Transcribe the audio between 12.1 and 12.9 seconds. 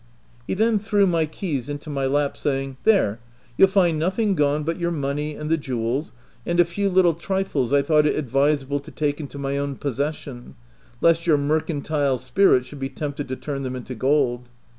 spirit should be